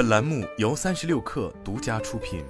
[0.00, 2.42] 本栏目由三十六氪独家出品。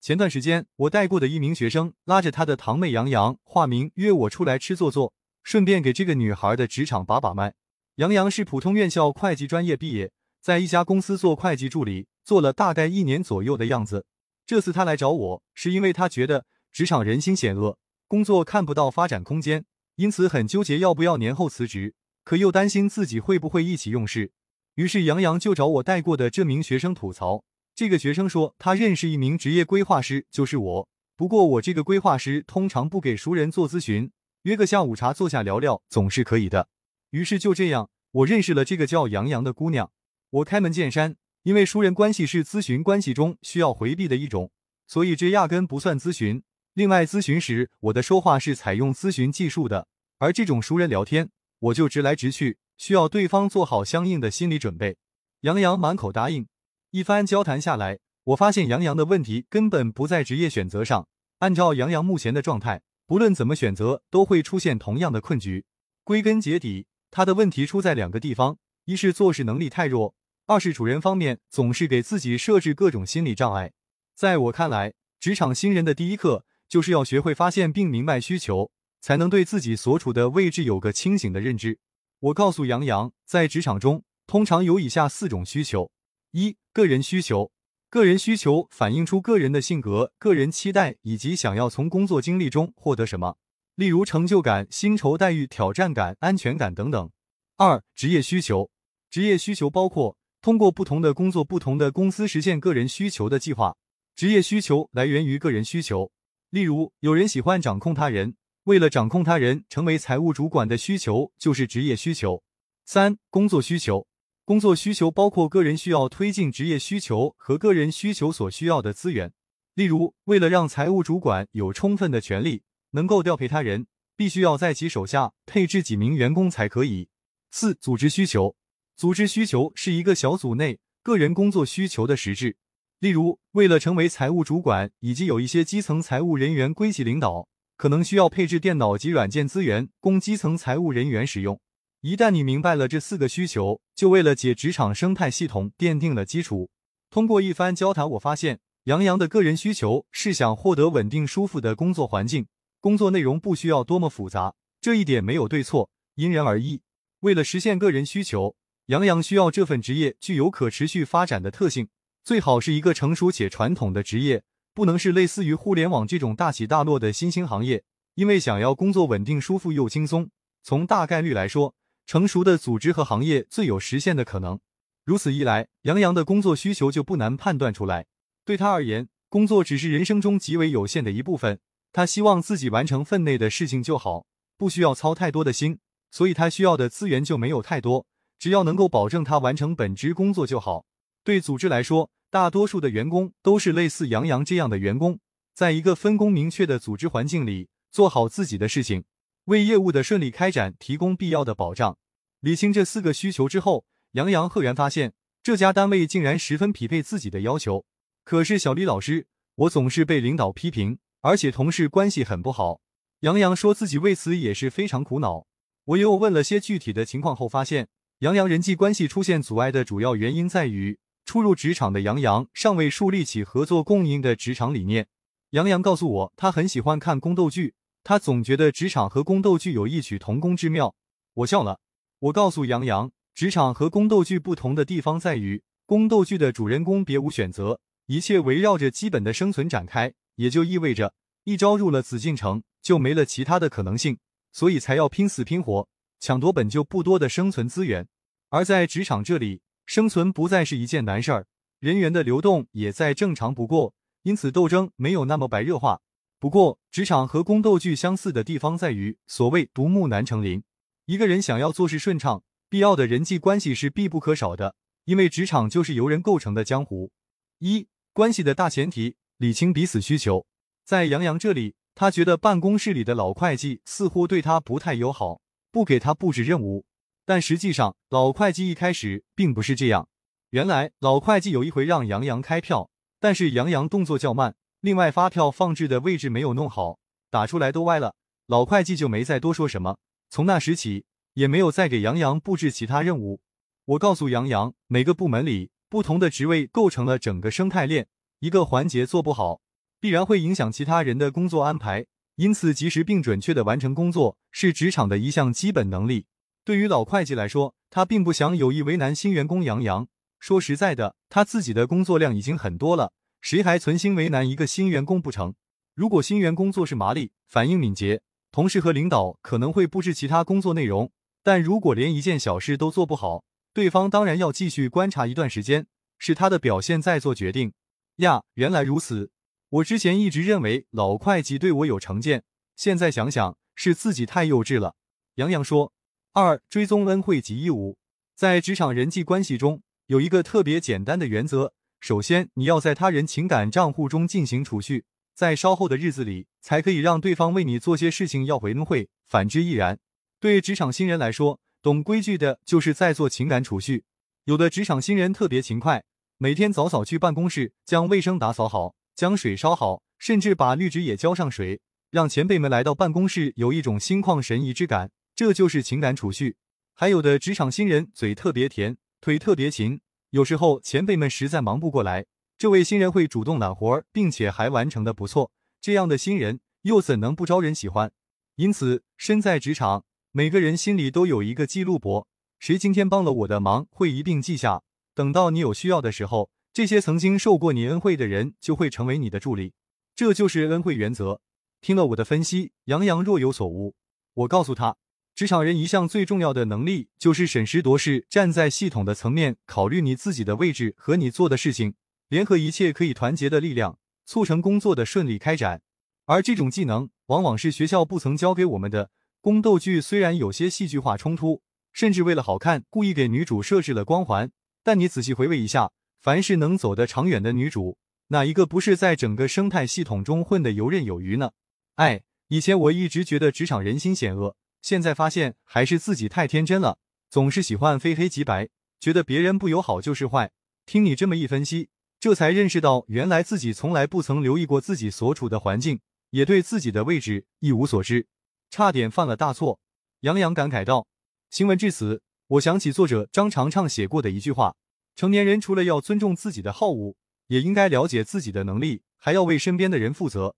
[0.00, 5.12] 前段时间，我带过的一名学生拉着他的堂妹杨洋（化名）约我出来吃坐坐，
[5.42, 7.54] 顺便给这个女孩的职场把把脉。
[7.96, 14.06] 杨洋是普通院校会计专业毕业，在一家公司做会计助理，做了大概一年左右的样子。
[14.46, 19.64] 这次他来找我，是因为他觉得职场人心险恶，工作看不到发展空间，
[19.96, 21.94] 因此很纠结要不要年后辞职，
[22.30, 24.30] 可又担心自己会不会意气用事。
[24.76, 27.42] 于是杨洋就找我带过的这名学生吐槽。
[27.74, 30.88] 这个学生说，他认识一名职业规划师，就是我。
[31.16, 36.68] 不过我这个规划师通常不给熟人做咨询，约个下午茶坐下聊聊总是可以的。
[37.10, 39.90] 于是就这样，我认识了这个叫杨洋的姑娘。
[40.30, 44.52] 我开门见山，因为熟人关系是咨询关系中需要回避的一种，
[44.86, 46.44] 所以这压根不算咨询。
[46.74, 49.88] 另外，咨询时我的说话是采用咨询技术的，
[50.18, 54.96] 而这种熟人聊天，我就直来直去，需要对方做好相应的心理准备。
[55.42, 56.46] 杨洋满口答应。
[56.90, 61.06] 一番交谈下来，我发现杨洋的问题根本不在职业选择上。
[61.38, 65.64] 按照杨洋目前的状态，不论怎么选择，都会出现同样的困局。
[66.02, 70.14] 归根结底，他的问题出在两个地方：一是做事能力太弱，
[70.46, 73.72] 二是主人方面总是给自己设置各种心理障碍。
[74.14, 78.70] 在我看来，职场新人的第一课就是要学会发现并明白需求，
[79.00, 81.78] 才能对自己所处的位置有个清醒的认知。
[82.20, 85.90] 我告诉杨洋，在职场中通常有以下四种需求。
[86.32, 87.50] 一、个人需求，
[87.88, 93.36] 个人需求反映出个人的性格、个人期待以及想要从工作经历中获得什么，
[93.74, 97.10] 例如成就感、薪酬待遇、挑战感、安全感等等。
[97.56, 98.70] 二、职业需求，
[99.10, 103.76] 职业需求包括通过不同的工作、不同的公司实现个人需求的计划。
[104.14, 106.12] 职业需求来源于个人需求，
[106.50, 112.42] 例如有人喜欢掌控他人，为了掌控他人成为财务主管的需求就是职业需求。
[112.84, 114.06] 三、工作需求。
[114.44, 119.32] 工作需求包括个人需要推进职业需求和个人需求所需要的资源，
[119.74, 127.08] 例如，为了让财务主管有充分的权利，能够调配他人，必须要在其手下配置几名员工才可以。
[127.52, 128.56] 四、组织需求，
[128.96, 132.56] 组织需求是一个小组内个人工作需求的实质，
[132.98, 137.46] 例如，为了成为财务主管，以及有一些基层财务人员归其领导，
[137.80, 141.58] 可能需要配置电脑及软件资源供基层财务人员使用。
[142.02, 146.68] 一旦你明白了这四个需求，就为了解职场生态系统奠定了基础。
[147.08, 152.46] 通过一番交谈，我发现杨洋的个人需求是想获得稳定舒服的工作环境，
[152.82, 154.52] 工作内容不需要多么复杂。
[154.82, 156.82] 这一点没有对错，因人而异。
[157.20, 158.56] 为了实现个人需求，
[158.88, 161.88] 杨洋需要这份职业具有可持续发展的特性，
[162.22, 164.42] 最好是一个成熟且传统的职业，
[164.80, 167.84] 不能是类似于互联网这种大起大落的新兴行业。
[168.14, 170.30] 因为想要工作稳定、舒服又轻松，
[170.62, 171.74] 从大概率来说。
[172.06, 174.58] 成熟的组织和行业最有实现的可能。
[175.04, 178.06] 如此一来，杨洋的工作需求就不难判断出来。
[178.46, 181.60] 对他而言，工作只是人生中极为有限的一部分。
[181.92, 184.24] 他希望自己完成分内的事情就好，
[184.56, 185.78] 不需要操太多的心，
[186.10, 188.06] 所以他需要的资源就没有太多。
[188.38, 190.86] 只要能够保证他完成本职工作就好。
[191.22, 195.18] 对组织来说，大多数的员工都是类似杨洋这样的员工，
[195.52, 199.02] 在一个分工明确的组织环境里，做好自己的事情。
[199.46, 201.98] 为业务的顺利开展提供必要的保障。
[202.38, 207.84] 理清这四个需求之后，杨洋赫然发现这家单位竟然十分匹配自己的要求。
[208.22, 209.26] 可是小李老师，
[209.56, 212.80] 我总是被领导批评，而且同事关系很不好。
[213.20, 215.46] 杨洋说自己为此也是非常苦恼。
[215.86, 217.88] 我又问了些具体的情况后，发现
[218.20, 220.98] 杨洋人际关系出现阻碍的主要原因在于
[221.30, 225.06] 初入职场的杨洋尚未树立起合作共赢的职场理念。
[225.50, 227.74] 杨洋告诉我，他很喜欢看宫斗剧。
[228.02, 230.92] 他总觉得职场和宫斗剧有异曲同工之妙，
[231.34, 231.78] 我笑了。
[232.18, 241.14] 我告诉杨洋，职场和宫斗剧不同的地方在于，宫斗剧的主人公别无选择，一切围绕着基本的生存展开，也就意味着
[241.44, 244.18] 一朝入了紫禁城，就没了其他的可能性，
[244.50, 245.86] 所以才要拼死拼活
[246.18, 248.08] 抢夺本就不多的生存资源。
[248.48, 251.46] 而在职场这里，生存不再是一件难事儿，
[251.78, 256.00] 人员的流动也再正常不过，因此斗争没有那么白热化。
[256.38, 260.62] 不过，职场和宫斗剧相似的地方在于，所谓独木难成林。
[261.06, 264.74] 一个人想要做事顺畅，必要的人际关系是必不可少的，
[265.04, 267.10] 因为职场就是由人构成的江湖。
[267.58, 270.46] 一关系的大前提，理清彼此需求。
[270.84, 276.86] 在杨洋这里，他觉得办公室里的老会计似乎对他不太友好，不给他布置任务。
[277.30, 280.08] 但实际上，老会计一开始并不是这样。
[280.48, 282.90] 原来，老会计有一回让杨洋开票，
[283.20, 284.56] 但是杨洋动作较慢。
[284.80, 286.98] 另外，发票放置的位置没有弄好，
[287.30, 288.16] 打出来都歪了。
[288.48, 289.98] 老会计就没再多说什么。
[290.28, 291.04] 从那时起，
[291.34, 293.40] 也没有再给杨洋布置其他任务。
[293.84, 298.08] 我告诉杨洋，每个部门里不同的职位构成了整个生态链，
[298.40, 299.60] 一个环节做不好，
[300.00, 302.06] 必然会影响其他人的工作安排。
[302.34, 306.26] 因此，及时并准确的完成工作是职场的一项基本能力。
[306.70, 310.06] 对于老会计来说，他并不想有意为难新员工杨洋。
[310.38, 315.54] 说实在的，他自己的工作量已经很多了，谁还存心为难一个新员工不成？
[315.96, 318.22] 如果新员工做事麻利、反应敏捷，
[318.52, 321.08] 同事和领导可能会布置其他工作内容；
[321.42, 323.42] 但如果连一件小事都做不好，
[323.74, 325.88] 对方当然要继续观察一段时间，
[326.20, 327.72] 是他的表现再做决定。
[328.18, 329.32] 呀，原来如此！
[329.70, 332.44] 我之前一直认为老会计对我有成见，
[332.76, 334.94] 现在想想是自己太幼稚了。
[335.34, 335.92] 杨洋说。
[336.32, 337.98] 二、追踪恩惠及义务，
[338.36, 345.04] 在职场人际关系中有一个特别简单的原则：首先，你要在他人情感账户中进行储蓄，
[345.34, 349.98] 在稍后的日子里才可以让对方为你做些事情要回恩惠，反之亦然。
[350.38, 354.04] 对职场新人来说，懂规矩的就是在做情感储蓄。
[354.44, 356.04] 有的职场新人特别勤快，
[356.38, 361.80] 每天早早去办公室，将卫生打扫好，将水烧好，甚至把绿植也浇上水，
[362.12, 365.10] 让前辈们来到办公室有一种心旷神怡之感。
[365.40, 366.58] 这就是情感储蓄。
[366.92, 370.02] 还有的职场新人嘴特别甜，腿特别勤，
[370.32, 372.26] 有时候前辈们实在忙不过来，
[372.58, 375.50] 这位新人会主动揽活，并且还完成的不错。
[375.80, 378.12] 这样的新人又怎能不招人喜欢？
[378.56, 382.26] 因此，身在职场，每个人心里都有一个记录簿，
[382.58, 384.82] 谁今天帮了我的忙，会一并记下。
[385.14, 389.72] 等到你有需要的时候，这些曾经受过你恩惠的人就会成为你的助力。
[390.14, 391.40] 这就是恩惠原则。
[391.80, 393.94] 听了我的分析，杨洋若有所悟。
[394.34, 394.98] 我告诉他。
[395.40, 401.94] 职场人一项最重要的能力就是审时度势，站在系统的层面考虑你自己的位置和你做的事情，
[402.28, 405.80] 联合一切可以团结的力量，促成工作的顺利开展。
[406.26, 409.10] 而这种技能往往是学校不曾教给我们的。
[409.40, 411.62] 宫斗剧虽然有些戏剧化冲突，
[411.94, 414.52] 甚至为了好看故意给女主设置了光环，
[414.84, 415.90] 但你仔细回味一下，
[416.20, 417.96] 凡是能走得长远的女主，
[418.28, 421.52] 哪一个不是在整个生态系统中混得游刃有余呢？
[421.94, 424.58] 哎，以前我一直觉得职场人心险恶。
[424.82, 426.98] 现在发现还是自己太天真了，
[427.28, 428.68] 总是喜欢非黑即白，
[428.98, 430.50] 觉得别人不友好就是坏。
[430.86, 436.00] 听你这么一分析，这才认识到原来自己从来不曾留意过自己所处的环境，
[436.30, 438.26] 也对自己的位置一无所知，
[438.70, 439.80] 差点犯了大错。
[440.20, 441.06] 杨洋感慨道
[441.50, 444.74] ：“行文至此，我想起作者张长畅写过的一句话：
[445.14, 447.14] 成年人除了要尊重自己的好恶，
[447.46, 450.56] 也应该了解自己的能力，还要为身边的人负责。